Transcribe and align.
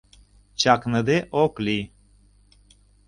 Чакныде 0.61 1.17
ок 1.43 1.53
лий. 1.65 1.83